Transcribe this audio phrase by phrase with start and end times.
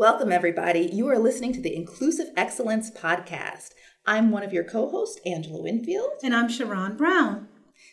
[0.00, 0.88] Welcome, everybody.
[0.90, 3.72] You are listening to the Inclusive Excellence Podcast.
[4.06, 6.12] I'm one of your co hosts, Angela Winfield.
[6.22, 7.48] And I'm Sharon Brown.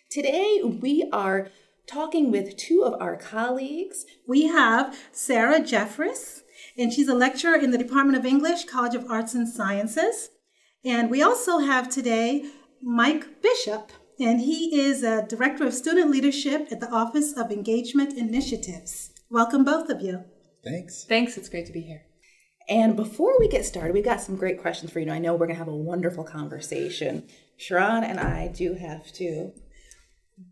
[0.10, 1.50] Today, we are
[1.86, 4.06] talking with two of our colleagues.
[4.26, 6.44] We have Sarah Jefferis,
[6.78, 10.30] and she's a lecturer in the Department of English, College of Arts and Sciences.
[10.86, 12.46] And we also have today
[12.82, 18.18] Mike Bishop, and he is a Director of Student Leadership at the Office of Engagement
[18.18, 19.12] Initiatives.
[19.30, 20.24] Welcome, both of you.
[20.64, 21.06] Thanks.
[21.06, 21.38] Thanks.
[21.38, 22.04] It's great to be here.
[22.70, 25.10] And before we get started, we've got some great questions for you.
[25.10, 27.28] I know we're going to have a wonderful conversation.
[27.56, 29.54] Sharon and I do have to,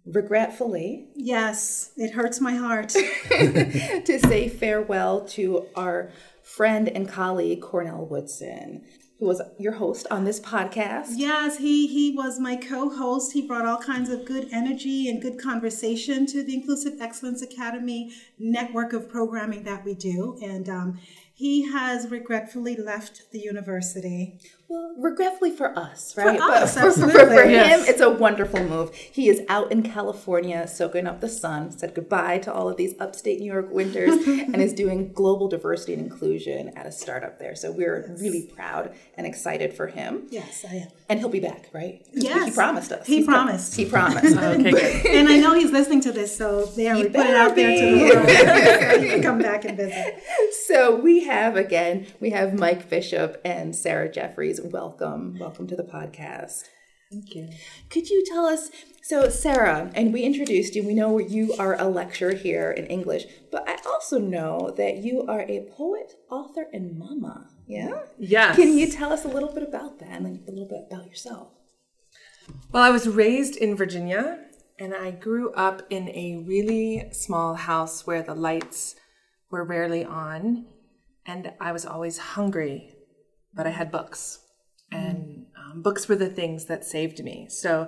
[0.06, 2.90] regretfully, Yes, it hurts my heart.
[3.30, 8.86] to say farewell to our friend and colleague, Cornell Woodson,
[9.20, 11.12] who was your host on this podcast.
[11.16, 13.32] yes, he he was my co-host.
[13.34, 18.12] He brought all kinds of good energy and good conversation to the Inclusive Excellence Academy
[18.38, 21.00] network of programming that we do, and um,
[21.34, 24.40] he has regretfully left the university.
[24.68, 26.40] Well, regretfully for us, right?
[26.40, 27.36] us, for, for, absolutely.
[27.36, 28.96] for him, it's a wonderful move.
[28.96, 32.96] He is out in California soaking up the sun, said goodbye to all of these
[33.00, 37.56] upstate New York winters, and is doing global diversity and inclusion at a startup there.
[37.56, 40.28] So we're really proud and excited for him.
[40.32, 40.88] Yes, I am.
[41.10, 42.04] And he'll be back, right?
[42.12, 42.46] Yes.
[42.50, 43.06] He promised us.
[43.06, 43.76] He He's promised.
[43.76, 44.36] He promised.
[44.46, 45.06] Okay, good.
[45.08, 47.76] and I know he's listening to this, so there we put it better out there
[47.76, 49.02] to the world.
[49.02, 50.22] he can come back and visit.
[50.66, 54.55] So we have again, we have Mike Bishop and Sarah Jefferis.
[54.64, 56.64] Welcome, welcome to the podcast.
[57.12, 57.50] Thank you.
[57.90, 58.72] Could you tell us?
[59.04, 60.84] So Sarah, and we introduced you.
[60.84, 65.26] We know you are a lecturer here in English, but I also know that you
[65.28, 67.50] are a poet, author, and mama.
[67.68, 68.02] Yeah.
[68.18, 68.56] Yes.
[68.56, 71.50] Can you tell us a little bit about that and a little bit about yourself?
[72.72, 74.40] Well, I was raised in Virginia
[74.80, 78.96] and I grew up in a really small house where the lights
[79.50, 80.66] were rarely on
[81.26, 82.94] and I was always hungry,
[83.54, 84.40] but I had books.
[84.96, 87.48] And um, books were the things that saved me.
[87.50, 87.88] So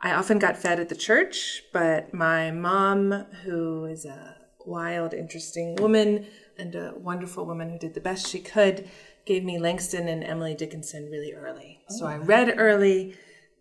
[0.00, 3.12] I often got fed at the church, but my mom,
[3.44, 4.36] who is a
[4.66, 6.26] wild, interesting woman
[6.58, 8.88] and a wonderful woman who did the best she could,
[9.26, 11.80] gave me Langston and Emily Dickinson really early.
[11.88, 13.14] So I read early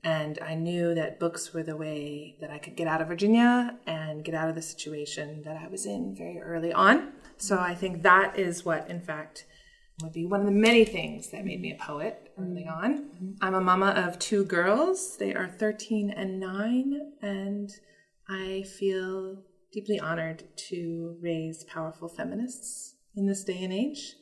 [0.03, 3.77] and I knew that books were the way that I could get out of Virginia
[3.85, 7.11] and get out of the situation that I was in very early on.
[7.37, 9.45] So I think that is what, in fact,
[10.01, 12.85] would be one of the many things that made me a poet early mm-hmm.
[12.85, 12.97] on.
[12.97, 13.31] Mm-hmm.
[13.41, 15.17] I'm a mama of two girls.
[15.17, 17.69] They are 13 and 9, and
[18.27, 24.15] I feel deeply honored to raise powerful feminists in this day and age.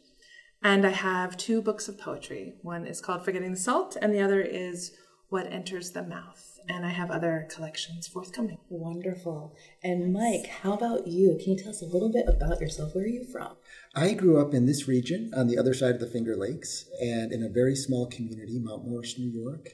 [0.64, 2.56] And I have two books of poetry.
[2.62, 4.92] One is called Forgetting the Salt, and the other is
[5.30, 6.57] What Enters the Mouth.
[6.70, 8.58] And I have other collections forthcoming.
[8.70, 9.56] Wonderful.
[9.84, 11.38] And Mike, how about you?
[11.42, 12.94] Can you tell us a little bit about yourself?
[12.94, 13.56] Where are you from?
[13.96, 17.32] I grew up in this region on the other side of the Finger Lakes and
[17.32, 19.70] in a very small community, Mount Morris, New York.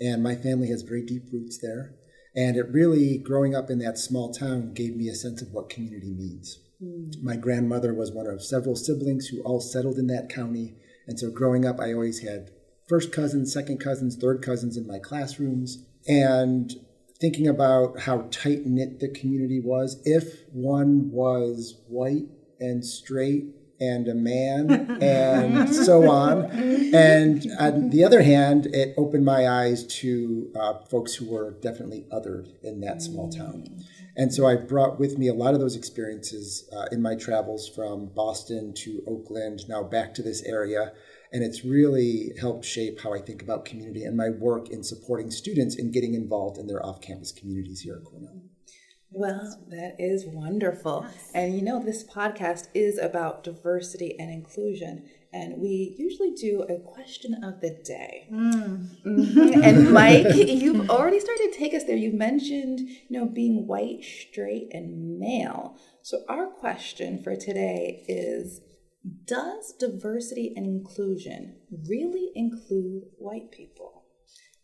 [0.00, 1.94] And my family has very deep roots there.
[2.34, 5.70] And it really, growing up in that small town, gave me a sense of what
[5.70, 6.60] community means.
[6.80, 7.10] Hmm.
[7.22, 10.76] My grandmother was one of several siblings who all settled in that county.
[11.06, 12.50] And so growing up, I always had
[12.88, 15.84] first cousins, second cousins, third cousins in my classrooms.
[16.06, 16.72] And
[17.20, 22.26] thinking about how tight knit the community was, if one was white
[22.60, 23.46] and straight
[23.80, 26.46] and a man and so on.
[26.94, 32.06] And on the other hand, it opened my eyes to uh, folks who were definitely
[32.12, 33.84] othered in that small town.
[34.16, 37.68] And so I brought with me a lot of those experiences uh, in my travels
[37.68, 40.92] from Boston to Oakland, now back to this area.
[41.32, 45.30] And it's really helped shape how I think about community and my work in supporting
[45.30, 48.40] students in getting involved in their off campus communities here at Cornell.
[49.10, 51.06] Well, that is wonderful.
[51.34, 55.08] And you know, this podcast is about diversity and inclusion.
[55.32, 58.28] And we usually do a question of the day.
[58.30, 59.62] Mhm.
[59.62, 61.96] And Mike, you've already started to take us there.
[61.96, 65.76] You mentioned, you know, being white, straight, and male.
[66.02, 68.60] So our question for today is
[69.24, 71.56] Does diversity and inclusion
[71.88, 73.98] really include white people?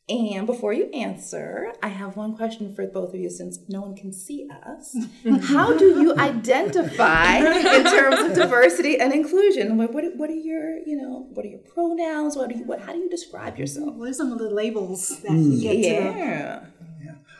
[0.06, 3.96] And before you answer, I have one question for both of you since no one
[3.96, 4.94] can see us.
[5.44, 9.78] How do you identify in terms of diversity and inclusion?
[9.78, 12.36] What, what, what are your, you know, what are your pronouns?
[12.36, 13.94] What do you, what, how do you describe yourself?
[13.94, 15.52] What are some of the labels that hmm.
[15.52, 16.18] you get to?
[16.18, 16.64] Yeah.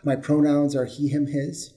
[0.03, 1.75] My pronouns are he, him, his.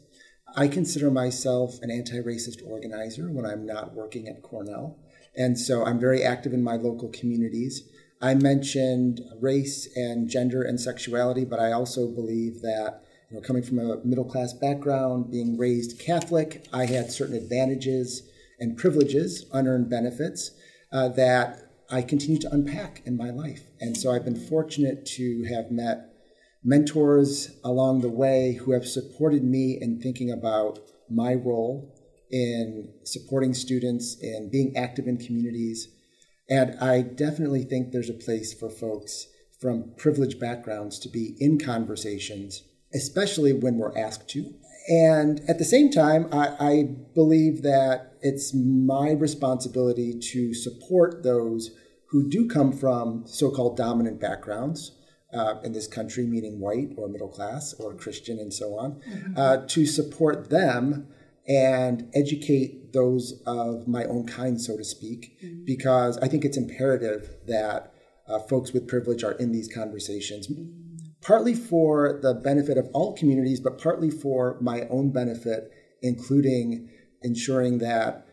[0.55, 4.97] I consider myself an anti racist organizer when I'm not working at Cornell.
[5.37, 7.83] And so I'm very active in my local communities.
[8.21, 13.61] I mentioned race and gender and sexuality, but I also believe that, you know, coming
[13.61, 18.23] from a middle class background, being raised Catholic, I had certain advantages
[18.59, 20.51] and privileges, unearned benefits.
[20.91, 23.63] uh, that I continue to unpack in my life.
[23.79, 26.13] And so I've been fortunate to have met
[26.63, 30.79] mentors along the way who have supported me in thinking about
[31.09, 31.93] my role
[32.31, 35.87] in supporting students and being active in communities.
[36.49, 39.27] And I definitely think there's a place for folks
[39.59, 42.63] from privileged backgrounds to be in conversations,
[42.93, 44.53] especially when we're asked to.
[44.87, 46.83] And at the same time, I, I
[47.13, 51.71] believe that it's my responsibility to support those
[52.09, 54.93] who do come from so called dominant backgrounds.
[55.33, 59.33] Uh, in this country, meaning white or middle class or Christian and so on, mm-hmm.
[59.37, 61.09] uh, to support them
[61.47, 65.63] and educate those of my own kind, so to speak, mm-hmm.
[65.65, 67.93] because I think it's imperative that
[68.27, 70.49] uh, folks with privilege are in these conversations,
[71.21, 75.71] partly for the benefit of all communities, but partly for my own benefit,
[76.01, 76.89] including
[77.21, 78.27] ensuring that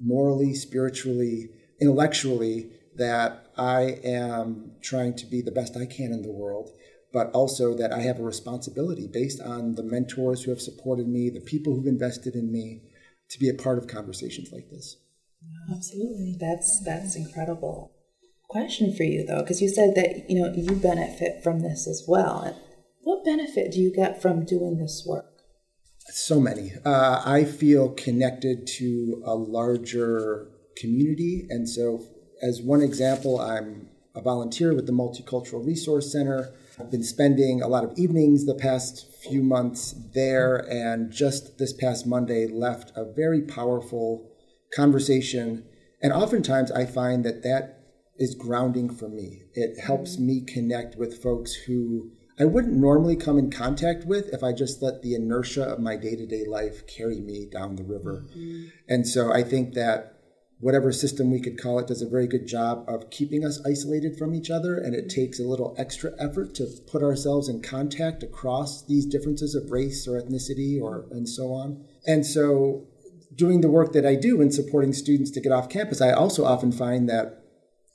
[0.00, 1.50] morally, spiritually,
[1.80, 6.70] intellectually, that I am trying to be the best I can in the world,
[7.14, 11.30] but also that I have a responsibility based on the mentors who have supported me,
[11.30, 12.82] the people who've invested in me,
[13.30, 14.96] to be a part of conversations like this.
[15.70, 16.36] Absolutely.
[16.38, 17.92] That's that's incredible
[18.48, 22.04] question for you though, because you said that you know you benefit from this as
[22.06, 22.56] well.
[23.02, 25.26] What benefit do you get from doing this work?
[26.08, 26.72] So many.
[26.84, 32.04] Uh, I feel connected to a larger community, and so
[32.42, 36.52] as one example, I'm a volunteer with the Multicultural Resource Center.
[36.78, 41.72] I've been spending a lot of evenings the past few months there, and just this
[41.72, 44.30] past Monday left a very powerful
[44.74, 45.64] conversation.
[46.02, 47.80] And oftentimes I find that that
[48.18, 49.42] is grounding for me.
[49.54, 54.42] It helps me connect with folks who I wouldn't normally come in contact with if
[54.42, 57.84] I just let the inertia of my day to day life carry me down the
[57.84, 58.24] river.
[58.30, 58.66] Mm-hmm.
[58.88, 60.13] And so I think that
[60.64, 64.16] whatever system we could call it does a very good job of keeping us isolated
[64.16, 64.78] from each other.
[64.78, 65.20] And it mm-hmm.
[65.20, 70.08] takes a little extra effort to put ourselves in contact across these differences of race
[70.08, 71.16] or ethnicity or mm-hmm.
[71.16, 71.84] and so on.
[72.06, 72.86] And so
[73.34, 76.46] doing the work that I do in supporting students to get off campus, I also
[76.46, 77.43] often find that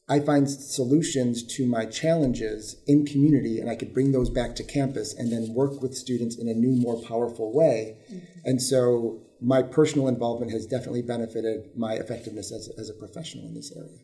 [0.10, 4.64] I find solutions to my challenges in community, and I could bring those back to
[4.64, 7.98] campus and then work with students in a new, more powerful way.
[8.12, 8.40] Mm-hmm.
[8.46, 13.54] And so, my personal involvement has definitely benefited my effectiveness as, as a professional in
[13.54, 14.00] this area.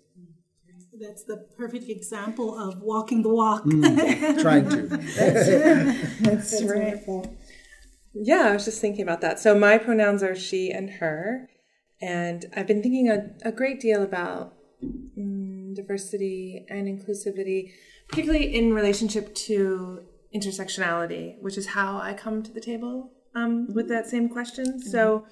[0.98, 3.66] That's the perfect example of walking the walk.
[3.66, 4.84] Mm, trying to.
[4.84, 5.16] That's,
[6.20, 6.80] That's, That's right.
[6.80, 7.36] Wonderful.
[8.14, 9.40] Yeah, I was just thinking about that.
[9.40, 11.50] So my pronouns are she and her.
[12.02, 14.55] And I've been thinking a, a great deal about
[15.86, 17.72] diversity and inclusivity,
[18.10, 20.02] particularly in relationship to
[20.36, 24.66] intersectionality, which is how I come to the table um, with that same question.
[24.66, 24.90] Mm-hmm.
[24.90, 25.26] So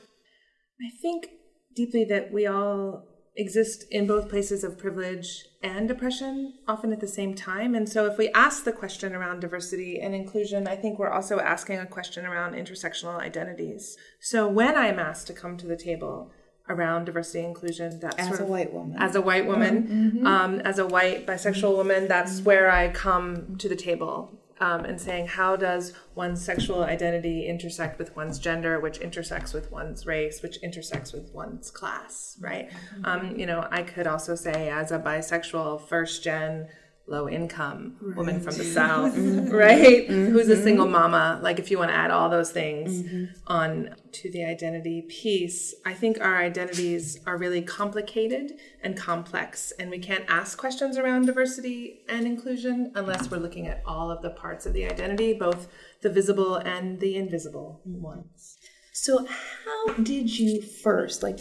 [0.81, 1.27] I think
[1.75, 3.05] deeply that we all
[3.35, 7.73] exist in both places of privilege and oppression, often at the same time.
[7.73, 11.39] And so if we ask the question around diversity and inclusion, I think we're also
[11.39, 13.97] asking a question around intersectional identities.
[14.21, 16.31] So when I'm asked to come to the table,
[16.69, 18.00] around diversity and inclusion.
[18.00, 18.98] That's as a of, white woman.
[18.98, 20.27] As a white woman, mm-hmm.
[20.27, 22.45] um, as a white bisexual woman, that's mm-hmm.
[22.45, 28.00] where I come to the table um, and saying, how does one's sexual identity intersect
[28.00, 32.69] with one's gender, which intersects with one's race, which intersects with one's class, right?
[32.69, 33.06] Mm-hmm.
[33.06, 36.69] Um, you know, I could also say, as a bisexual first gen
[37.06, 38.16] low income right.
[38.16, 40.31] woman from the south right mm-hmm.
[40.31, 43.26] who's a single mama like if you want to add all those things mm-hmm.
[43.48, 49.90] on to the identity piece i think our identities are really complicated and complex and
[49.90, 54.30] we can't ask questions around diversity and inclusion unless we're looking at all of the
[54.30, 55.68] parts of the identity both
[56.02, 58.57] the visible and the invisible ones
[58.94, 59.26] so
[59.66, 61.40] how did you first like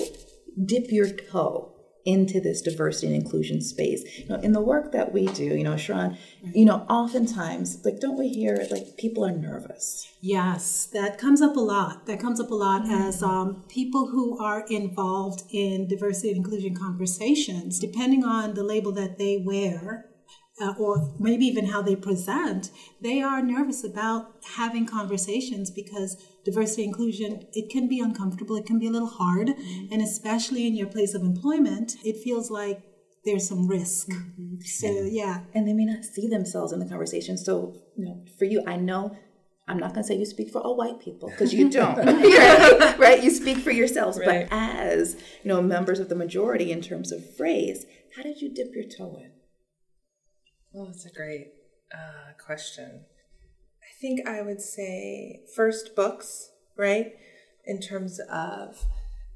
[0.66, 1.71] dip your toe
[2.04, 4.18] into this diversity and inclusion space.
[4.18, 6.18] You know, in the work that we do, you know, Sharon,
[6.54, 10.09] you know, oftentimes, like, don't we hear like people are nervous?
[10.21, 12.06] Yes, that comes up a lot.
[12.06, 12.92] That comes up a lot mm-hmm.
[12.92, 18.92] as um, people who are involved in diversity and inclusion conversations, depending on the label
[18.92, 20.12] that they wear,
[20.62, 26.85] uh, or maybe even how they present, they are nervous about having conversations because diversity
[26.85, 29.92] inclusion it can be uncomfortable, it can be a little hard, mm-hmm.
[29.92, 32.83] and especially in your place of employment, it feels like
[33.25, 34.09] there's some risk.
[34.11, 34.61] Mm-hmm.
[34.61, 37.37] So yeah, and they may not see themselves in the conversation.
[37.37, 39.16] So you know, for you, I know.
[39.69, 42.99] I'm not going to say you speak for all white people because you don't, right?
[42.99, 43.23] right?
[43.23, 44.50] You speak for yourselves, right.
[44.50, 45.14] but as
[45.45, 48.85] you know, members of the majority in terms of phrase, how did you dip your
[48.85, 49.31] toe in?
[50.72, 51.52] Well, that's a great
[51.92, 53.04] uh, question.
[53.82, 57.12] I think I would say first books, right?
[57.64, 58.84] In terms of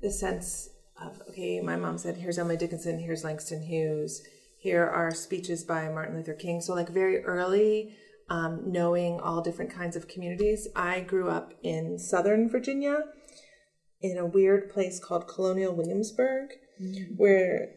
[0.01, 4.23] the sense of okay, my mom said, here's Emily Dickinson, here's Langston Hughes,
[4.59, 6.61] here are speeches by Martin Luther King.
[6.61, 7.95] So like very early,
[8.29, 10.67] um, knowing all different kinds of communities.
[10.75, 13.05] I grew up in Southern Virginia,
[14.01, 16.51] in a weird place called Colonial Williamsburg,
[16.81, 17.15] mm-hmm.
[17.17, 17.71] where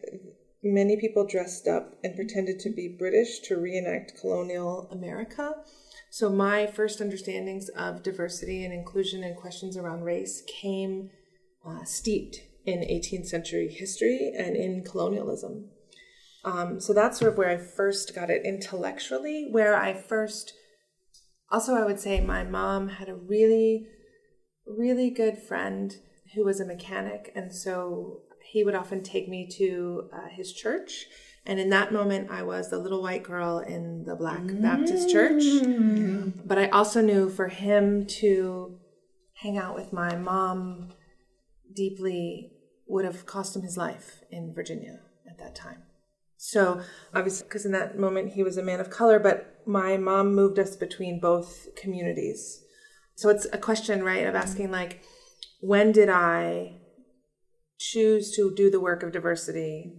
[0.62, 5.54] many people dressed up and pretended to be British to reenact colonial America.
[6.10, 11.10] So, my first understandings of diversity and inclusion and questions around race came
[11.66, 15.70] uh, steeped in 18th century history and in colonialism.
[16.44, 20.54] Um, so, that's sort of where I first got it intellectually, where I first
[21.50, 23.88] also, I would say my mom had a really,
[24.66, 25.96] really good friend
[26.34, 27.32] who was a mechanic.
[27.34, 31.06] And so he would often take me to uh, his church.
[31.46, 34.62] And in that moment, I was the little white girl in the Black mm-hmm.
[34.62, 35.42] Baptist church.
[36.44, 38.78] But I also knew for him to
[39.34, 40.90] hang out with my mom
[41.74, 42.52] deeply
[42.86, 45.82] would have cost him his life in Virginia at that time.
[46.36, 46.80] So,
[47.14, 50.58] obviously, because in that moment he was a man of color, but my mom moved
[50.58, 52.62] us between both communities.
[53.14, 55.02] So, it's a question, right, of asking, like,
[55.60, 56.80] when did I
[57.78, 59.92] choose to do the work of diversity?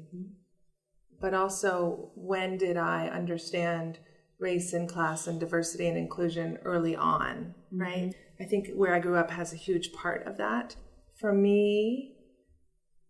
[1.19, 3.99] But also, when did I understand
[4.39, 8.09] race and class and diversity and inclusion early on, right?
[8.09, 8.43] Mm-hmm.
[8.43, 10.75] I think where I grew up has a huge part of that.
[11.19, 12.15] For me,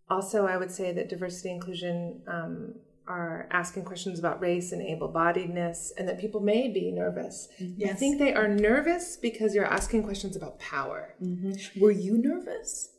[0.10, 2.74] also, I would say that diversity inclusion um,
[3.12, 7.50] are asking questions about race and able-bodiedness, and that people may be nervous.
[7.60, 7.92] Yes.
[7.92, 11.16] I think they are nervous because you're asking questions about power.
[11.22, 11.82] Mm-hmm.
[11.82, 12.90] Were you nervous?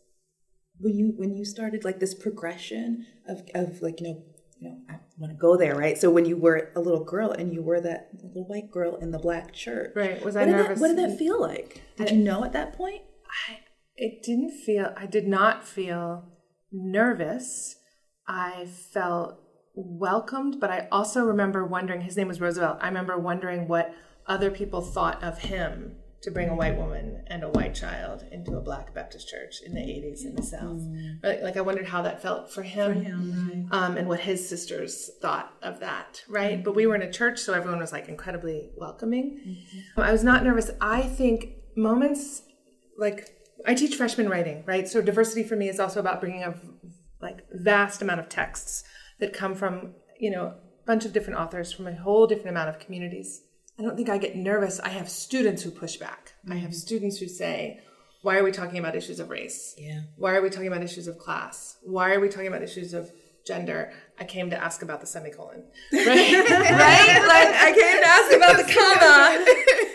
[0.79, 4.23] When you when you started like this progression of of like you know
[4.59, 5.97] you know I want to go there right?
[5.97, 9.13] So when you were a little girl and you were that little white girl in
[9.13, 10.25] the black church, right?
[10.25, 10.69] Was I nervous?
[10.69, 11.83] That, what did that feel like?
[11.97, 13.03] Did I, you know at that point?
[13.49, 13.59] I
[13.97, 14.93] it didn't feel.
[14.97, 16.25] I did not feel
[16.73, 17.77] nervous.
[18.27, 19.42] I felt
[19.75, 22.79] welcomed, but I also remember wondering his name was Roosevelt.
[22.81, 23.95] I remember wondering what
[24.27, 28.57] other people thought of him to bring a white woman and a white child into
[28.57, 30.81] a black Baptist church in the 80s in the South.
[30.81, 31.43] Mm.
[31.43, 33.77] Like, I wondered how that felt for him, for him right.
[33.77, 36.55] um, and what his sisters thought of that, right?
[36.55, 36.63] Mm-hmm.
[36.63, 39.41] But we were in a church, so everyone was like incredibly welcoming.
[39.45, 40.01] Mm-hmm.
[40.01, 40.71] I was not nervous.
[40.81, 42.43] I think moments
[42.97, 43.29] like
[43.67, 44.87] I teach freshman writing, right?
[44.89, 46.55] So diversity for me is also about bringing a
[47.21, 48.85] like vast amount of texts
[49.23, 52.69] that come from, you know, a bunch of different authors from a whole different amount
[52.69, 53.43] of communities.
[53.79, 54.81] I don't think I get nervous.
[54.81, 56.35] I have students who push back.
[56.45, 56.53] Mm-hmm.
[56.53, 56.77] I have mm-hmm.
[56.77, 57.81] students who say,
[58.23, 59.77] why are we talking about issues of race?
[59.79, 60.01] Yeah.
[60.17, 61.77] Why are we talking about issues of class?
[61.85, 63.13] Why are we talking about issues of
[63.47, 63.93] gender?
[64.19, 65.65] I came to ask about the semicolon.
[65.93, 66.05] Right?
[66.07, 67.25] right?
[67.27, 69.92] Like I came to ask about the comma you know, they're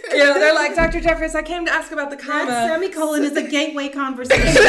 [0.68, 1.00] like, Dr.
[1.02, 2.52] Jefferis, I came to ask about the comma.
[2.52, 4.44] That semicolon is a gateway conversation.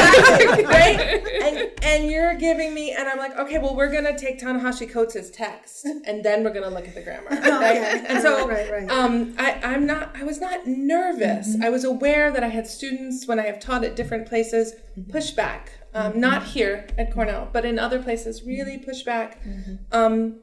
[0.65, 1.21] right?
[1.43, 4.89] And, and you're giving me, and I'm like, okay, well, we're going to take Ta-Nehisi
[4.91, 7.29] Coates' text, and then we're going to look at the grammar.
[7.59, 7.77] Right?
[7.77, 8.05] okay.
[8.07, 8.89] And so right, right.
[8.89, 11.49] Um, I, I'm not, I was not nervous.
[11.49, 11.63] Mm-hmm.
[11.63, 14.73] I was aware that I had students, when I have taught at different places,
[15.09, 15.71] push back.
[15.93, 16.21] Um, mm-hmm.
[16.21, 19.43] Not here at Cornell, but in other places, really push back.
[19.43, 19.75] Mm-hmm.
[19.91, 20.39] Um,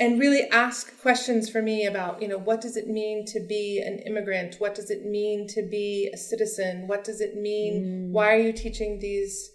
[0.00, 3.82] and really ask questions for me about you know what does it mean to be
[3.84, 4.56] an immigrant?
[4.58, 6.86] What does it mean to be a citizen?
[6.86, 7.84] What does it mean?
[7.84, 8.10] Mm.
[8.12, 9.50] why are you teaching these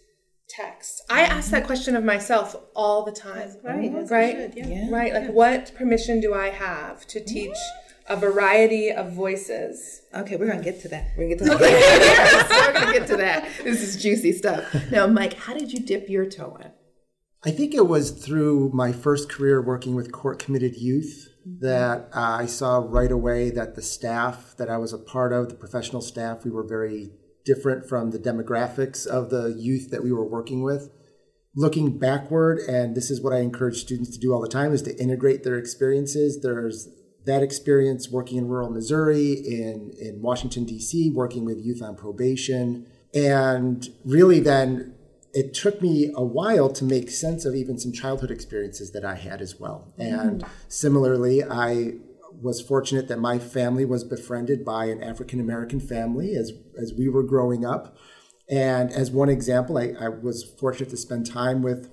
[0.49, 1.01] texts?
[1.09, 3.49] I ask that question of myself all the time.
[3.63, 3.91] Right.
[4.09, 4.53] Right?
[4.55, 4.67] yeah.
[4.67, 4.89] Yeah.
[4.91, 5.13] right?
[5.13, 5.31] Like yeah.
[5.31, 7.57] what permission do i have to teach
[8.09, 10.01] a variety of voices?
[10.13, 11.11] Okay we're gonna get to that.
[11.17, 12.73] We're gonna get to that.
[12.73, 13.49] We're gonna get to that.
[13.63, 14.63] This is juicy stuff.
[14.91, 16.71] Now mike how did you dip your toe in
[17.45, 21.27] I think it was through my first career working with court committed youth
[21.59, 25.49] that uh, I saw right away that the staff that I was a part of,
[25.49, 27.09] the professional staff, we were very
[27.43, 30.89] different from the demographics of the youth that we were working with.
[31.53, 34.81] Looking backward, and this is what I encourage students to do all the time, is
[34.83, 36.39] to integrate their experiences.
[36.41, 36.87] There's
[37.25, 42.87] that experience working in rural Missouri, in, in Washington, D.C., working with youth on probation,
[43.13, 44.92] and really then
[45.33, 49.15] it took me a while to make sense of even some childhood experiences that I
[49.15, 49.93] had as well.
[49.99, 50.19] Mm.
[50.19, 51.93] And similarly, I
[52.41, 57.09] was fortunate that my family was befriended by an African American family as as we
[57.09, 57.97] were growing up.
[58.49, 61.89] And as one example, I, I was fortunate to spend time with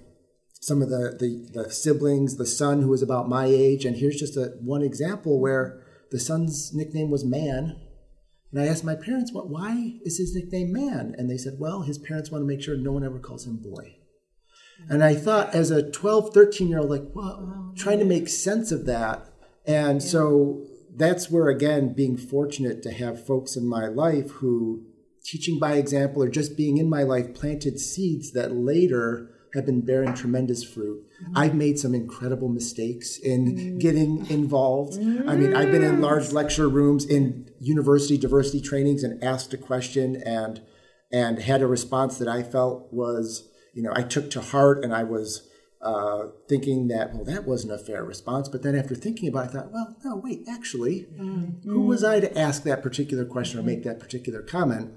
[0.61, 3.85] some of the, the, the siblings, the son who was about my age.
[3.85, 5.81] And here's just a one example where
[6.11, 7.81] the son's nickname was Man,
[8.53, 9.49] and I asked my parents, "What?
[9.49, 12.77] Why is his nickname Man?" And they said, "Well, his parents want to make sure
[12.77, 13.97] no one ever calls him Boy."
[14.89, 18.29] And I thought, as a 12, 13 year old, like, well, oh, trying to make
[18.29, 19.27] sense of that.
[19.67, 20.09] And yeah.
[20.09, 24.87] so that's where, again, being fortunate to have folks in my life who,
[25.25, 29.81] teaching by example or just being in my life, planted seeds that later have been
[29.81, 31.05] bearing tremendous fruit.
[31.23, 31.39] Mm-hmm.
[31.39, 33.79] I've made some incredible mistakes in mm-hmm.
[33.79, 34.95] getting involved.
[34.95, 36.03] I mean, I've been in mm-hmm.
[36.03, 40.63] large lecture rooms in university diversity trainings and asked a question and
[41.13, 44.95] and had a response that I felt was, you know, I took to heart and
[44.95, 45.49] I was
[45.83, 48.49] uh, thinking that, well, that wasn't a fair response.
[48.49, 51.09] But then after thinking about it, I thought, well, no, wait, actually,
[51.65, 54.93] who was I to ask that particular question or make that particular comment?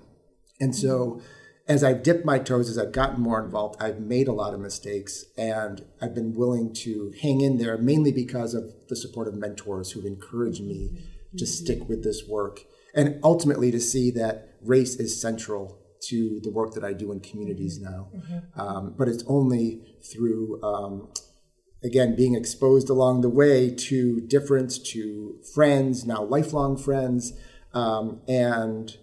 [0.60, 1.22] And so
[1.68, 4.60] as I've dipped my toes, as I've gotten more involved, I've made a lot of
[4.60, 9.36] mistakes and I've been willing to hang in there mainly because of the support of
[9.36, 11.06] mentors who've encouraged me
[11.38, 12.62] to stick with this work
[12.94, 17.22] and ultimately to see that race is central to the work that I do in
[17.22, 18.10] communities now.
[18.56, 21.10] Um, but it's only through, um,
[21.82, 27.34] again, being exposed along the way to difference, to friends, now lifelong friends,
[27.74, 28.98] um, and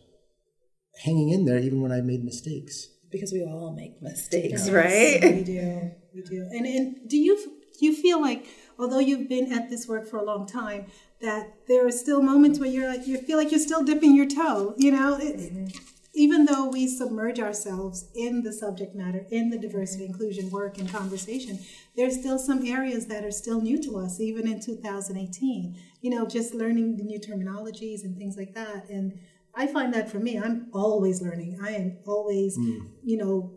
[1.04, 2.88] hanging in there even when I made mistakes.
[3.10, 5.20] Because we all make mistakes, right?
[5.22, 5.90] We do.
[6.14, 6.48] We do.
[6.52, 7.36] And and do you
[7.78, 8.46] do you feel like
[8.78, 10.86] although you've been at this work for a long time,
[11.20, 14.26] that there are still moments where you're like you feel like you're still dipping your
[14.26, 15.18] toe, you know?
[15.18, 15.66] It, mm-hmm.
[16.14, 20.88] even though we submerge ourselves in the subject matter, in the diversity, inclusion work and
[20.90, 21.58] conversation,
[21.96, 25.76] there's still some areas that are still new to us, even in 2018.
[26.00, 28.88] You know, just learning the new terminologies and things like that.
[28.88, 29.18] And
[29.54, 31.58] I find that for me, I'm always learning.
[31.62, 32.56] I am always,
[33.02, 33.52] you know,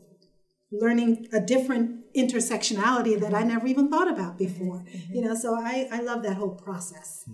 [0.71, 4.83] learning a different intersectionality that I never even thought about before.
[5.11, 7.25] You know, so I, I love that whole process.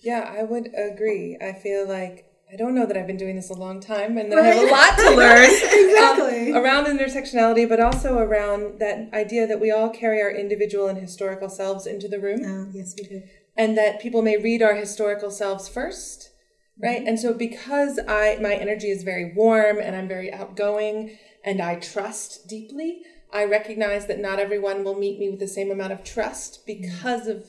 [0.00, 1.36] Yeah, I would agree.
[1.40, 4.30] I feel like I don't know that I've been doing this a long time and
[4.30, 6.52] that I have a lot to learn Exactly.
[6.52, 10.96] um, around intersectionality, but also around that idea that we all carry our individual and
[10.98, 13.22] historical selves into the room Uh, yes, we do.
[13.56, 16.30] and that people may read our historical selves first
[16.78, 17.02] right?
[17.06, 21.76] And so because i my energy is very warm and i'm very outgoing and i
[21.76, 23.02] trust deeply
[23.32, 27.26] i recognize that not everyone will meet me with the same amount of trust because
[27.26, 27.44] of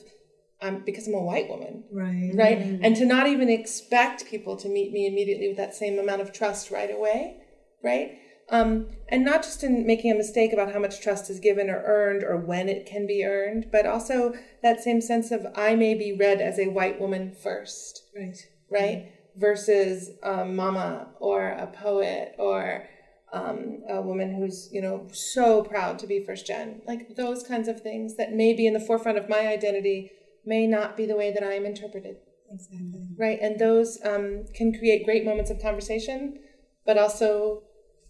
[0.60, 2.30] um, because i'm a white woman Right.
[2.34, 2.58] right?
[2.82, 6.32] And to not even expect people to meet me immediately with that same amount of
[6.32, 7.36] trust right away
[7.82, 8.18] right?
[8.50, 11.82] Um, and not just in making a mistake about how much trust is given or
[11.84, 15.94] earned or when it can be earned but also that same sense of i may
[15.94, 18.38] be read as a white woman first Right.
[18.70, 22.86] right versus a mama or a poet or
[23.32, 27.68] um, a woman who's you know so proud to be first gen like those kinds
[27.68, 30.10] of things that may be in the forefront of my identity
[30.44, 32.16] may not be the way that i am interpreted
[32.50, 33.06] Exactly.
[33.18, 36.38] right and those um, can create great moments of conversation
[36.86, 37.62] but also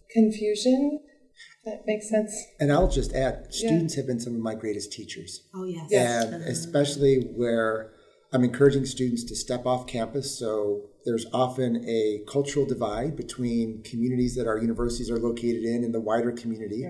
[0.09, 1.01] confusion
[1.65, 5.41] that makes sense And I'll just add, students have been some of my greatest teachers.
[5.53, 5.87] Oh, yes.
[5.89, 6.25] Yes.
[6.25, 7.91] And especially where
[8.33, 10.37] I'm encouraging students to step off campus.
[10.37, 15.93] So there's often a cultural divide between communities that our universities are located in and
[15.93, 16.85] the wider community.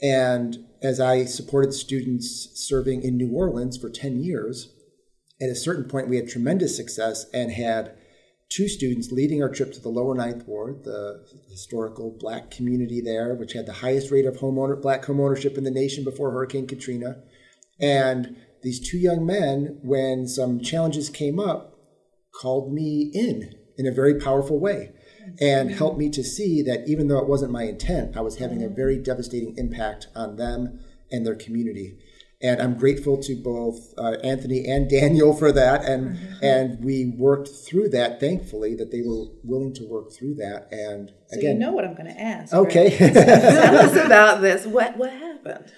[0.00, 4.72] And as I supported students serving in New Orleans for 10 years,
[5.40, 7.96] at a certain point we had tremendous success and had
[8.48, 13.34] two students leading our trip to the lower ninth ward the historical black community there
[13.34, 17.16] which had the highest rate of homeowner black homeownership in the nation before hurricane katrina
[17.80, 21.71] and these two young men when some challenges came up
[22.32, 24.90] called me in in a very powerful way
[25.40, 28.62] and helped me to see that even though it wasn't my intent i was having
[28.62, 31.98] a very devastating impact on them and their community
[32.42, 37.48] and I'm grateful to both uh, Anthony and Daniel for that, and and we worked
[37.48, 38.18] through that.
[38.18, 40.66] Thankfully, that they were willing to work through that.
[40.72, 42.52] And So again, you know what I'm going to ask.
[42.52, 42.90] okay.
[43.00, 43.14] right?
[43.14, 44.66] Tell us about this.
[44.66, 45.72] What what happened?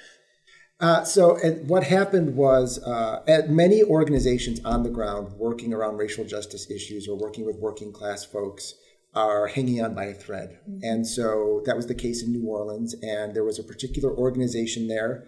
[0.80, 5.96] Uh, so, and what happened was, uh, at many organizations on the ground working around
[5.96, 8.74] racial justice issues or working with working class folks
[9.14, 10.58] are hanging on by a thread.
[10.82, 12.94] And so that was the case in New Orleans.
[13.02, 15.24] And there was a particular organization there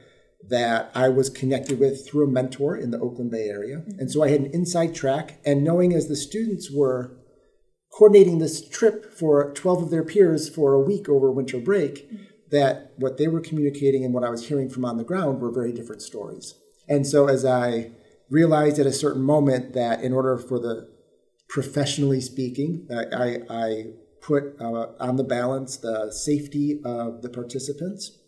[0.49, 3.85] that I was connected with through a mentor in the Oakland Bay area.
[3.99, 5.39] And so I had an inside track.
[5.45, 7.17] And knowing as the students were
[7.93, 12.11] coordinating this trip for 12 of their peers for a week over winter break,
[12.51, 15.51] that what they were communicating and what I was hearing from on the ground were
[15.51, 16.55] very different stories.
[16.89, 17.91] And so as I
[18.31, 20.89] realized at a certain moment that in order for the
[21.49, 23.85] professionally speaking, I, I,
[24.23, 28.19] put uh, on the balance the safety of the participants,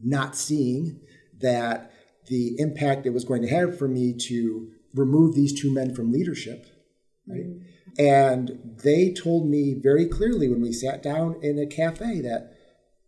[0.00, 1.00] not seeing
[1.40, 1.90] that
[2.28, 6.12] the impact it was going to have for me to remove these two men from
[6.12, 6.66] leadership
[7.26, 7.46] right
[7.98, 12.51] and they told me very clearly when we sat down in a cafe that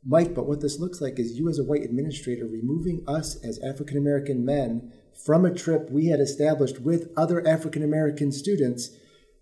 [0.06, 3.58] mike but what this looks like is you as a white administrator removing us as
[3.60, 4.92] african american men
[5.24, 8.90] from a trip we had established with other african american students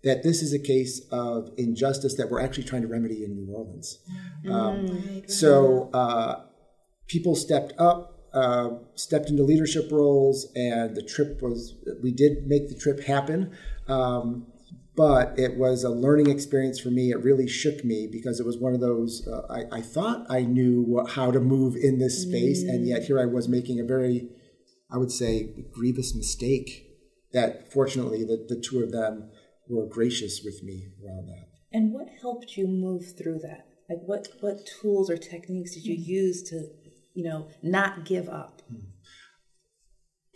[0.03, 3.53] that this is a case of injustice that we're actually trying to remedy in new
[3.53, 3.99] orleans.
[4.51, 6.43] Um, so uh,
[7.07, 12.67] people stepped up uh, stepped into leadership roles, and the trip was, we did make
[12.67, 13.55] the trip happen.
[13.87, 14.47] Um,
[14.95, 17.11] but it was a learning experience for me.
[17.11, 20.41] It really shook me because it was one of those, uh, I, I, thought I
[20.41, 22.69] knew what, how to move in this space, mm.
[22.69, 24.29] and yet here I was making a very,
[24.91, 26.89] I would say, grievous mistake
[27.31, 29.31] that fortunately the, the two of them
[29.67, 31.47] were gracious with me around that.
[31.71, 33.67] And what helped you move through that?
[33.89, 36.67] Like what what tools or techniques did you use to,
[37.13, 38.61] you know, not give up?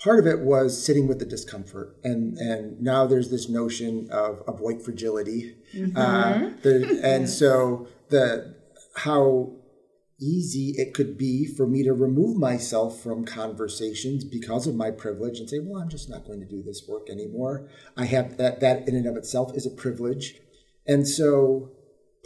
[0.08, 4.41] Part of it was sitting with the discomfort, and and now there's this notion of
[4.48, 5.98] of white fragility, mm-hmm.
[5.98, 8.56] uh, the, and so the
[8.96, 9.52] how
[10.17, 15.39] easy it could be for me to remove myself from conversations because of my privilege
[15.39, 17.70] and say, well, I'm just not going to do this work anymore.
[17.98, 20.36] I have that, that in and of itself is a privilege.
[20.88, 21.72] And so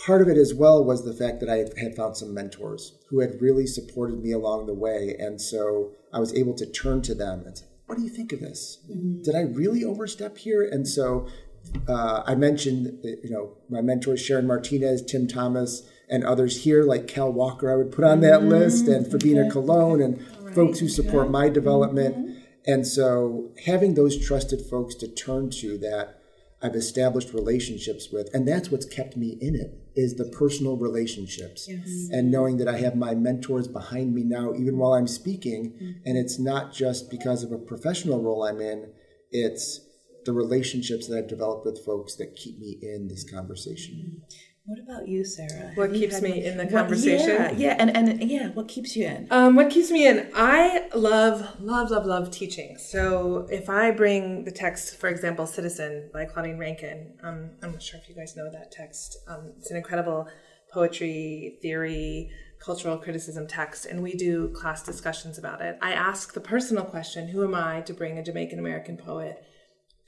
[0.06, 3.22] part of it as well was the fact that I had found some mentors who
[3.22, 5.15] had really supported me along the way.
[5.17, 8.32] And so I was able to turn to them and say, what do you think
[8.32, 8.80] of this?
[8.89, 9.21] Mm-hmm.
[9.21, 10.63] Did I really overstep here?
[10.63, 11.27] And so
[11.89, 17.10] uh, I mentioned, you know, my mentors, Sharon Martinez, Tim Thomas, and others here, like
[17.10, 18.47] Cal Walker, I would put on that mm-hmm.
[18.47, 19.49] list, and Fabina okay.
[19.49, 20.56] Cologne, and right.
[20.56, 22.15] folks who support my development.
[22.15, 22.39] Mm-hmm.
[22.65, 26.21] And so having those trusted folks to turn to that
[26.63, 31.67] I've established relationships with, and that's what's kept me in it is the personal relationships
[31.67, 32.10] yes.
[32.12, 35.71] and knowing that I have my mentors behind me now, even while I'm speaking.
[35.71, 35.91] Mm-hmm.
[36.06, 38.93] And it's not just because of a professional role I'm in,
[39.32, 39.82] it's
[40.26, 43.95] the relationships that I've developed with folks that keep me in this conversation.
[43.95, 44.36] Mm-hmm.
[44.65, 45.71] What about you, Sarah?
[45.74, 47.30] What keeps me in the conversation?
[47.30, 49.28] yeah, yeah, and, and yeah, what keeps you in?
[49.32, 50.30] Um, what keeps me in?
[50.36, 52.78] I love, love, love, love teaching.
[52.78, 57.82] So if I bring the text, for example, Citizen by Claudia Rankine, um, I'm not
[57.82, 59.17] sure if you guys know that text.
[59.28, 60.28] Um, it's an incredible
[60.71, 62.30] poetry, theory,
[62.63, 65.78] cultural criticism text, and we do class discussions about it.
[65.82, 69.43] I ask the personal question Who am I to bring a Jamaican American poet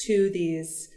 [0.02, 0.90] to these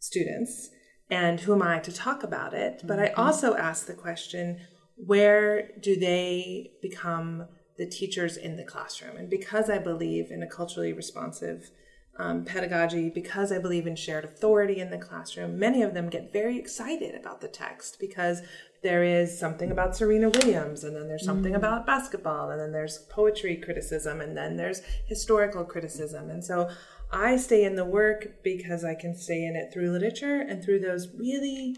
[0.00, 0.70] students?
[1.10, 2.82] And who am I to talk about it?
[2.84, 3.20] But I mm-hmm.
[3.20, 4.60] also ask the question
[4.96, 9.16] where do they become the teachers in the classroom?
[9.16, 11.70] And because I believe in a culturally responsive
[12.18, 16.32] um, pedagogy, because I believe in shared authority in the classroom, many of them get
[16.32, 18.40] very excited about the text because
[18.82, 21.56] there is something about Serena Williams, and then there's something mm.
[21.56, 26.30] about basketball, and then there's poetry criticism, and then there's historical criticism.
[26.30, 26.70] And so
[27.12, 30.80] I stay in the work because I can stay in it through literature and through
[30.80, 31.76] those really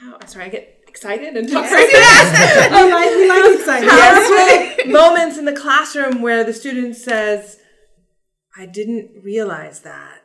[0.00, 2.70] pow- sorry, I get excited and talk crazy fast.
[2.70, 3.86] we like, we like excited.
[3.86, 4.86] Yes.
[4.86, 7.58] moments in the classroom where the student says,
[8.56, 10.22] I didn't realize that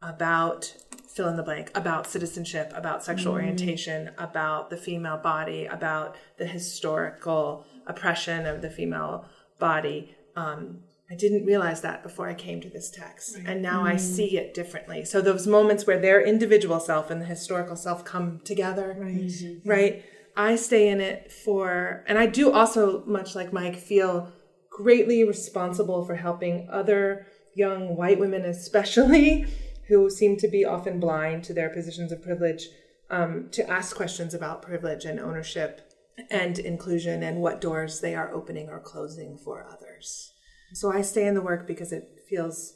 [0.00, 0.74] about
[1.08, 3.36] fill in the blank about citizenship, about sexual mm.
[3.36, 9.26] orientation, about the female body, about the historical oppression of the female
[9.58, 10.14] body.
[10.36, 10.80] Um,
[11.12, 13.36] I didn't realize that before I came to this text.
[13.36, 13.46] Right.
[13.46, 13.92] And now mm.
[13.92, 15.04] I see it differently.
[15.04, 19.26] So those moments where their individual self and the historical self come together, right?
[19.26, 19.68] Mm-hmm.
[19.68, 20.04] right?
[20.34, 24.32] I stay in it for, and I do also, much like Mike, feel
[24.70, 29.46] greatly responsible for helping other young white women, especially
[29.88, 32.68] who seem to be often blind to their positions of privilege,
[33.10, 35.92] um, to ask questions about privilege and ownership
[36.30, 40.31] and inclusion and what doors they are opening or closing for others.
[40.72, 42.74] So I stay in the work because it feels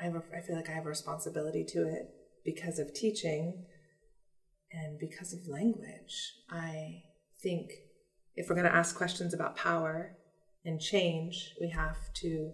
[0.00, 2.10] I have a, I feel like I have a responsibility to it
[2.44, 3.64] because of teaching
[4.72, 6.34] and because of language.
[6.50, 7.02] I
[7.42, 7.72] think
[8.36, 10.16] if we're going to ask questions about power
[10.64, 12.52] and change, we have to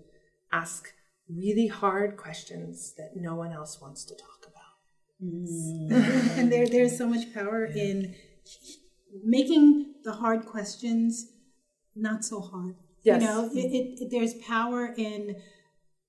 [0.53, 0.93] ask
[1.29, 5.23] really hard questions that no one else wants to talk about.
[5.23, 6.39] Mm.
[6.39, 7.83] and there, there's so much power yeah.
[7.83, 8.15] in
[9.23, 11.33] making the hard questions
[11.95, 12.77] not so hard.
[13.05, 13.15] Yes.
[13.21, 15.37] You know, it, it, there's power in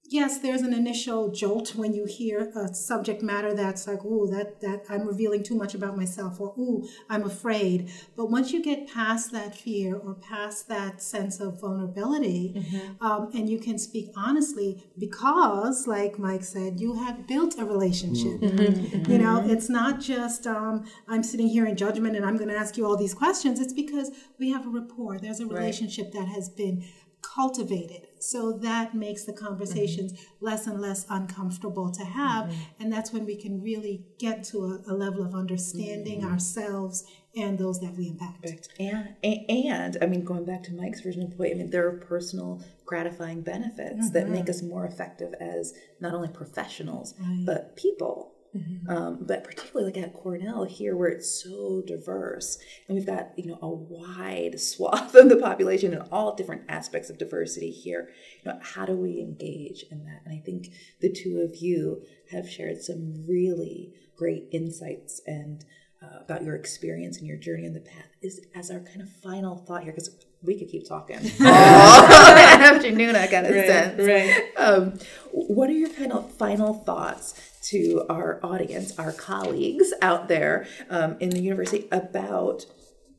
[0.09, 4.61] yes, there's an initial jolt when you hear a subject matter that's like, ooh, that
[4.61, 7.91] that I'm revealing too much about myself, or ooh, I'm afraid.
[8.15, 13.05] But once you get past that fear or past that sense of vulnerability, mm-hmm.
[13.05, 18.39] um, and you can speak honestly, because, like Mike said, you have built a relationship.
[18.41, 18.57] Mm-hmm.
[18.57, 19.11] mm-hmm.
[19.11, 22.55] You know, it's not just um, I'm sitting here in judgment and I'm going to
[22.55, 23.59] ask you all these questions.
[23.59, 25.19] It's because we have a rapport.
[25.19, 26.25] There's a relationship right.
[26.25, 26.85] that has been
[27.21, 28.07] cultivated.
[28.25, 30.45] So that makes the conversations mm-hmm.
[30.45, 32.45] less and less uncomfortable to have.
[32.45, 32.81] Mm-hmm.
[32.81, 36.33] And that's when we can really get to a, a level of understanding mm-hmm.
[36.33, 38.69] ourselves and those that we impact.
[38.79, 42.63] And, and, I mean, going back to Mike's original point, I mean, there are personal
[42.85, 44.49] gratifying benefits that make mm-hmm.
[44.49, 47.43] us more effective as not only professionals, right.
[47.45, 48.89] but people Mm-hmm.
[48.89, 53.47] Um, but particularly like at Cornell here, where it's so diverse, and we've got you
[53.47, 58.09] know a wide swath of the population and all different aspects of diversity here.
[58.43, 60.21] You know, how do we engage in that?
[60.25, 60.69] And I think
[61.01, 65.65] the two of you have shared some really great insights and
[66.01, 68.07] uh, about your experience and your journey in the path.
[68.21, 73.15] Is as our kind of final thought here because we could keep talking all afternoon.
[73.15, 73.99] I kind of right, sense.
[73.99, 74.43] Right.
[74.55, 74.99] Um,
[75.31, 77.33] what are your kind of final thoughts
[77.69, 82.65] to our audience, our colleagues out there um, in the university about,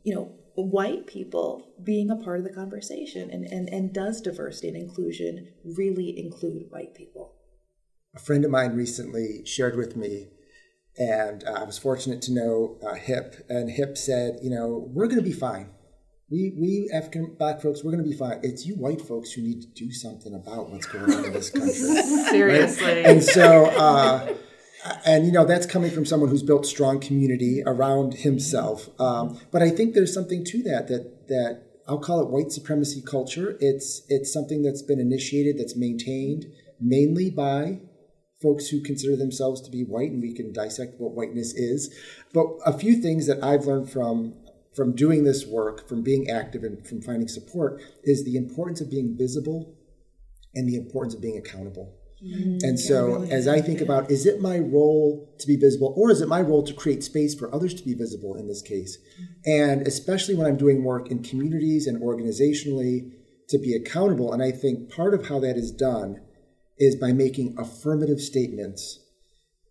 [0.04, 4.68] you know, white people being a part of the conversation and, and, and does diversity
[4.68, 7.34] and inclusion really include white people?
[8.14, 10.28] A friend of mine recently shared with me,
[10.96, 15.18] and I was fortunate to know uh, HIP, and HIP said, you know, we're going
[15.18, 15.70] to be fine
[16.30, 18.40] we we African black folks, we're going to be fine.
[18.42, 21.50] It's you white folks who need to do something about what's going on in this
[21.50, 21.72] country.
[21.72, 22.84] Seriously.
[22.84, 23.06] Right?
[23.06, 24.34] And so, uh,
[25.04, 28.88] and you know, that's coming from someone who's built strong community around himself.
[29.00, 33.02] Um, but I think there's something to that that that I'll call it white supremacy
[33.02, 33.56] culture.
[33.60, 36.46] It's it's something that's been initiated, that's maintained
[36.80, 37.80] mainly by
[38.42, 41.94] folks who consider themselves to be white, and we can dissect what whiteness is.
[42.34, 44.34] But a few things that I've learned from
[44.76, 48.90] from doing this work, from being active and from finding support is the importance of
[48.90, 49.74] being visible
[50.54, 51.94] and the importance of being accountable.
[52.24, 52.58] Mm-hmm.
[52.62, 55.92] And so, yeah, really as I think about, is it my role to be visible,
[55.96, 58.62] or is it my role to create space for others to be visible in this
[58.62, 58.96] case?
[58.96, 59.50] Mm-hmm.
[59.50, 63.12] And especially when I'm doing work in communities and organizationally,
[63.48, 64.32] to be accountable.
[64.32, 66.20] And I think part of how that is done
[66.78, 69.00] is by making affirmative statements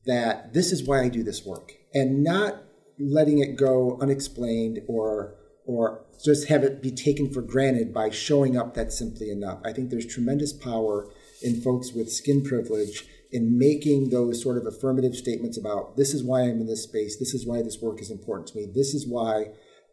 [0.06, 2.62] that this is why I do this work, and not
[2.99, 5.36] letting it go unexplained or
[5.67, 9.60] or just have it be taken for granted by showing up that's simply enough.
[9.65, 11.10] I think there's tremendous power
[11.41, 16.23] in folks with skin privilege in making those sort of affirmative statements about this is
[16.23, 18.93] why I'm in this space, this is why this work is important to me, this
[18.93, 19.47] is why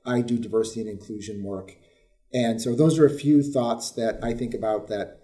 [0.05, 1.73] I do diversity and inclusion work.
[2.33, 5.23] And so those are a few thoughts that I think about that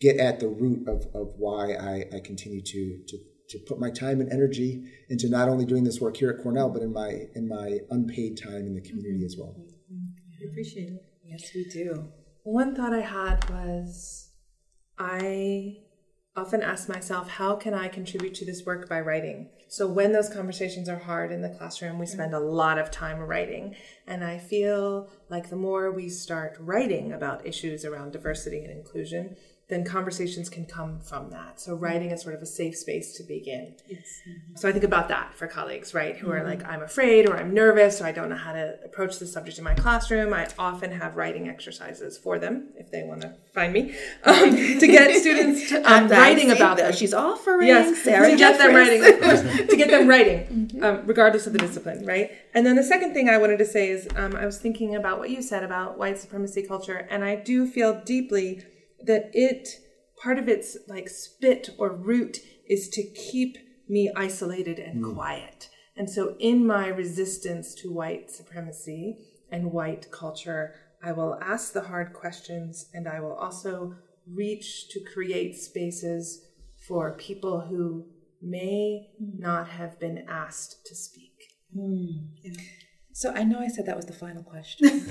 [0.00, 3.18] get at the root of, of why I, I continue to, to
[3.52, 6.70] to put my time and energy into not only doing this work here at Cornell,
[6.70, 9.54] but in my in my unpaid time in the community as well.
[10.40, 11.04] We appreciate it.
[11.24, 12.08] Yes, we do.
[12.42, 14.30] One thought I had was
[14.98, 15.78] I
[16.34, 19.50] often ask myself, how can I contribute to this work by writing?
[19.68, 23.18] So when those conversations are hard in the classroom, we spend a lot of time
[23.18, 23.74] writing.
[24.06, 29.36] And I feel like the more we start writing about issues around diversity and inclusion,
[29.68, 31.58] then conversations can come from that.
[31.58, 33.74] So writing is sort of a safe space to begin.
[33.88, 34.20] Yes.
[34.56, 36.36] So I think about that for colleagues, right, who mm-hmm.
[36.36, 39.26] are like, I'm afraid or I'm nervous or I don't know how to approach the
[39.26, 40.34] subject in my classroom.
[40.34, 43.94] I often have writing exercises for them if they want to find me
[44.24, 46.94] um, to get students to, um, writing about that.
[46.94, 50.84] She's offering yes, Sarah to get them writing, of course, to get them writing, mm-hmm.
[50.84, 52.30] um, regardless of the discipline, right?
[52.52, 55.18] And then the second thing I wanted to say is um, I was thinking about
[55.18, 58.62] what you said about white supremacy culture, and I do feel deeply
[59.06, 59.68] that it
[60.22, 62.38] part of its like spit or root
[62.68, 65.14] is to keep me isolated and mm.
[65.14, 65.68] quiet.
[65.96, 69.18] And so in my resistance to white supremacy
[69.50, 73.94] and white culture, I will ask the hard questions and I will also
[74.26, 76.46] reach to create spaces
[76.86, 78.06] for people who
[78.40, 79.38] may mm.
[79.38, 81.32] not have been asked to speak.
[81.76, 82.28] Mm.
[82.42, 82.52] Yeah.
[83.14, 84.88] So I know I said that was the final question.
[84.88, 85.10] Just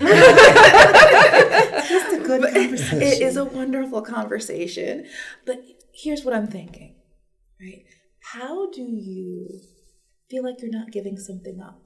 [2.14, 3.02] a good but conversation.
[3.02, 5.06] It is a wonderful conversation.
[5.46, 6.96] But here's what I'm thinking,
[7.60, 7.84] right?
[8.34, 9.62] How do you
[10.30, 11.82] feel like you're not giving something up?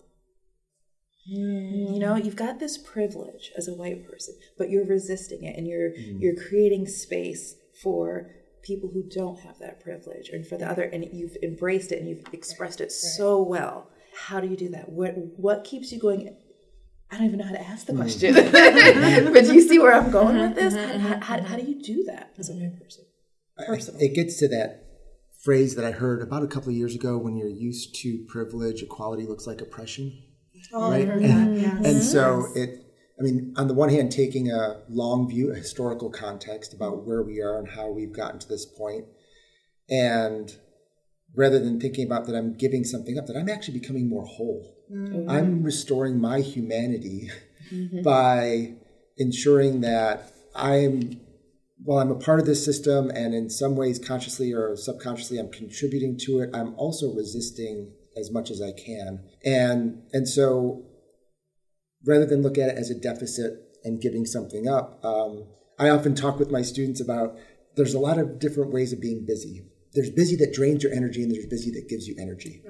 [1.29, 1.93] Mm.
[1.93, 5.67] You know, you've got this privilege as a white person, but you're resisting it and
[5.67, 6.21] you're mm.
[6.21, 8.31] you're creating space for
[8.63, 12.09] people who don't have that privilege and for the other and you've embraced it and
[12.09, 12.91] you've expressed it right.
[12.91, 14.89] so well how do you do that?
[14.89, 16.35] What what keeps you going?
[17.11, 17.99] I don't even know how to ask the hmm.
[17.99, 18.33] question.
[19.33, 20.73] but do you see where I'm going with this?
[20.73, 23.05] How, how, how, how, do you do that as a new person?
[23.67, 24.05] Personally?
[24.05, 24.85] It gets to that
[25.43, 28.81] phrase that I heard about a couple of years ago when you're used to privilege,
[28.81, 30.23] equality looks like oppression.
[30.73, 31.07] Oh, right?
[31.07, 31.73] And, yes.
[31.73, 31.85] Mm-hmm.
[31.85, 32.85] and so it,
[33.19, 37.21] I mean, on the one hand, taking a long view, a historical context about where
[37.21, 39.05] we are and how we've gotten to this point,
[39.87, 40.51] and
[41.35, 44.75] rather than thinking about that I'm giving something up, that I'm actually becoming more whole.
[44.91, 45.29] Mm-hmm.
[45.29, 47.29] I'm restoring my humanity
[47.71, 48.01] mm-hmm.
[48.01, 48.75] by
[49.17, 51.19] ensuring that I'm,
[51.83, 55.51] while I'm a part of this system and in some ways consciously or subconsciously I'm
[55.51, 59.23] contributing to it, I'm also resisting as much as I can.
[59.43, 60.85] And, and so
[62.05, 66.15] rather than look at it as a deficit and giving something up, um, I often
[66.15, 67.37] talk with my students about
[67.75, 71.23] there's a lot of different ways of being busy there's busy that drains your energy
[71.23, 72.61] and there's busy that gives you energy.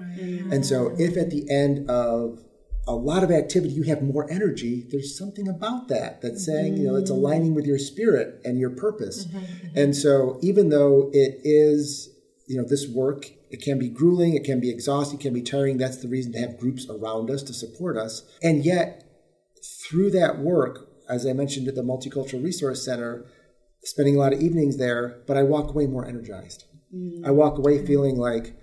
[0.51, 2.39] And so if at the end of
[2.87, 6.87] a lot of activity you have more energy, there's something about that that's saying, you
[6.87, 7.19] know, it's mm-hmm.
[7.19, 9.25] aligning with your spirit and your purpose.
[9.25, 9.77] Mm-hmm, mm-hmm.
[9.77, 12.09] And so even though it is,
[12.47, 15.41] you know, this work, it can be grueling, it can be exhausting, it can be
[15.41, 15.77] tiring.
[15.77, 18.21] That's the reason to have groups around us to support us.
[18.43, 19.03] And yet
[19.89, 23.25] through that work, as I mentioned at the Multicultural Resource Center,
[23.83, 26.65] spending a lot of evenings there, but I walk away more energized.
[27.25, 28.55] I walk away feeling like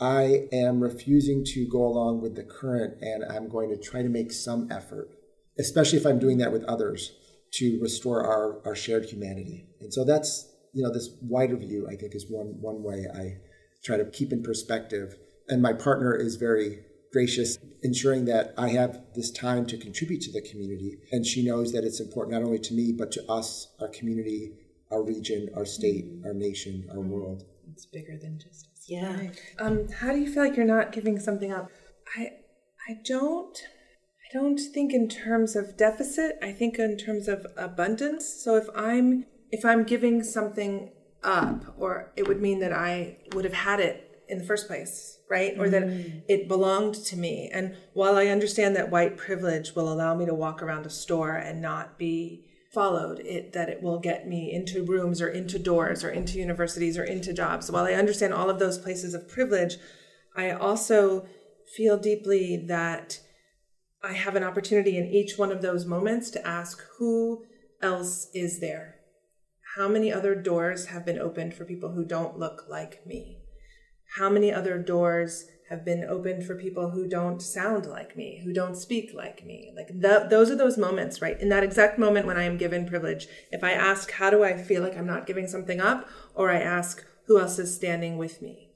[0.00, 4.08] I am refusing to go along with the current and I'm going to try to
[4.08, 5.10] make some effort,
[5.58, 7.12] especially if I'm doing that with others,
[7.54, 9.66] to restore our, our shared humanity.
[9.80, 13.38] And so that's, you know, this wider view, I think, is one, one way I
[13.84, 15.16] try to keep in perspective.
[15.48, 16.80] And my partner is very
[17.12, 20.98] gracious, ensuring that I have this time to contribute to the community.
[21.10, 24.52] And she knows that it's important not only to me, but to us, our community,
[24.90, 27.44] our region, our state, our nation, our world.
[27.72, 28.84] It's bigger than just us.
[28.86, 29.30] Yeah.
[29.58, 31.70] Um, how do you feel like you're not giving something up?
[32.16, 32.30] I
[32.88, 33.56] I don't
[34.24, 36.38] I don't think in terms of deficit.
[36.42, 38.26] I think in terms of abundance.
[38.26, 43.44] So if I'm if I'm giving something up, or it would mean that I would
[43.44, 45.58] have had it in the first place, right?
[45.58, 45.82] Or that
[46.28, 47.50] it belonged to me.
[47.52, 51.34] And while I understand that white privilege will allow me to walk around a store
[51.34, 56.04] and not be followed it that it will get me into rooms or into doors
[56.04, 57.70] or into universities or into jobs.
[57.70, 59.76] While i understand all of those places of privilege
[60.36, 61.26] i also
[61.76, 63.20] feel deeply that
[64.02, 67.44] i have an opportunity in each one of those moments to ask who
[67.82, 68.96] else is there?
[69.76, 73.38] How many other doors have been opened for people who don't look like me?
[74.16, 78.52] How many other doors have been opened for people who don't sound like me, who
[78.52, 79.70] don't speak like me.
[79.76, 81.38] Like th- those are those moments, right?
[81.38, 84.56] In that exact moment when I am given privilege, if I ask, how do I
[84.56, 86.08] feel like I'm not giving something up?
[86.34, 88.70] Or I ask, who else is standing with me?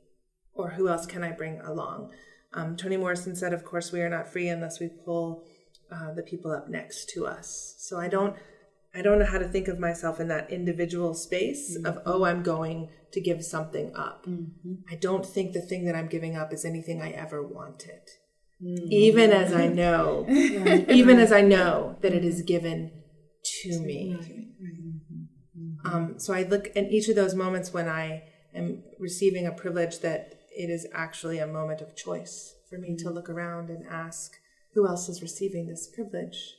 [0.52, 2.10] Or who else can I bring along?
[2.52, 5.44] Um, Toni Morrison said, of course, we are not free unless we pull
[5.90, 7.74] uh, the people up next to us.
[7.78, 8.36] So I don't,
[8.94, 11.86] I don't know how to think of myself in that individual space mm-hmm.
[11.86, 14.26] of, oh, I'm going to give something up.
[14.26, 14.74] Mm-hmm.
[14.90, 18.02] I don't think the thing that I'm giving up is anything I ever wanted.
[18.62, 18.86] Mm-hmm.
[18.90, 22.90] Even as I know, even as I know that it is given
[23.62, 24.16] to me.
[25.84, 28.24] Um, so I look at each of those moments when I
[28.54, 33.10] am receiving a privilege that it is actually a moment of choice for me to
[33.10, 34.32] look around and ask
[34.74, 36.54] who else is receiving this privilege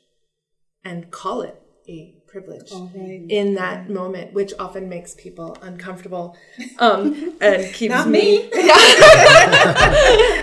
[0.83, 3.23] and call it a privilege Oh, right.
[3.29, 6.35] in that moment, which often makes people uncomfortable
[6.79, 7.03] um,
[7.39, 8.21] and keeps Not me.
[8.43, 8.49] me.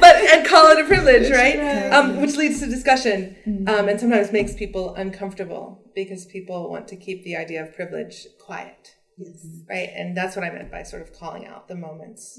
[0.04, 1.58] but and call it a privilege, right?
[1.96, 3.36] Um, which leads to discussion,
[3.72, 8.16] um, and sometimes makes people uncomfortable because people want to keep the idea of privilege
[8.46, 9.44] quiet, Yes.
[9.68, 9.90] right?
[9.94, 12.38] And that's what I meant by sort of calling out the moments.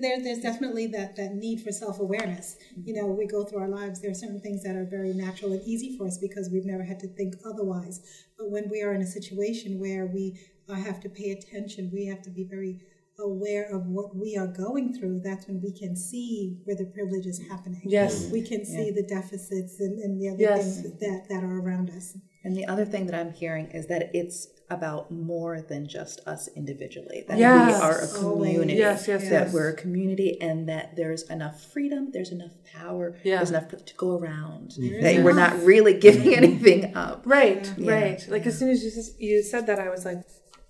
[0.00, 2.56] There, there's definitely that, that need for self awareness.
[2.84, 5.52] You know, we go through our lives, there are certain things that are very natural
[5.52, 8.00] and easy for us because we've never had to think otherwise.
[8.38, 12.06] But when we are in a situation where we uh, have to pay attention, we
[12.06, 12.80] have to be very
[13.18, 17.26] aware of what we are going through, that's when we can see where the privilege
[17.26, 17.82] is happening.
[17.84, 18.30] Yes.
[18.32, 20.80] We can see the deficits and, and the other Yes.
[20.80, 22.16] things that, that are around us.
[22.44, 26.48] And the other thing that I'm hearing is that it's about more than just us
[26.56, 27.24] individually.
[27.28, 27.68] That Yes.
[27.68, 28.74] we are a community.
[28.74, 29.52] Yes, yes, that yes.
[29.52, 33.36] we're a community and that there's enough freedom, there's enough power, Yeah.
[33.36, 34.72] there's enough to go around.
[34.78, 36.44] is That we're not really giving mm-hmm.
[36.44, 37.22] anything up.
[37.24, 38.24] Right, right.
[38.28, 38.90] Like as soon as you,
[39.28, 40.22] you said that, I was like,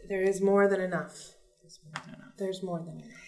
[0.09, 1.35] there is more than enough.
[2.39, 3.22] There's more than enough.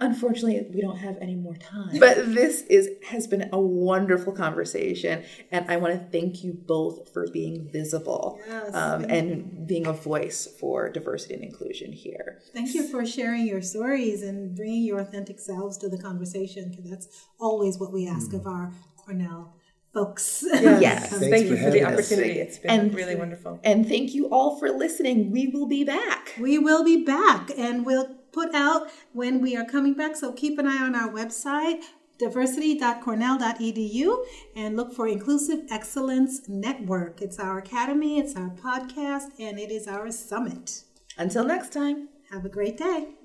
[0.00, 1.98] Unfortunately, we don't have any more time.
[1.98, 7.12] But this is has been a wonderful conversation, and I want to thank you both
[7.12, 12.38] for being visible Yes, um, and being a voice for diversity and inclusion here.
[12.54, 16.90] Thank you for sharing your stories and bringing your authentic selves to the conversation because
[16.90, 19.54] that's always what we ask of our Cornell
[19.92, 20.44] folks.
[20.52, 21.08] Yes.
[21.10, 21.92] Thanks Thank for you for the having us.
[22.12, 22.38] opportunity.
[22.38, 23.58] It's been And- really wonderful.
[23.64, 25.32] And thank you all for listening.
[25.32, 26.34] We will be back.
[26.38, 30.16] We will be back and we'll put out when we are coming back.
[30.16, 31.82] So keep an eye on our website,
[32.18, 34.24] diversity.cornell.edu,
[34.56, 37.22] and look for Inclusive Excellence Network.
[37.22, 40.82] It's our academy, it's our podcast, and it is our summit.
[41.16, 42.08] Until next time.
[42.30, 43.17] Have a great day.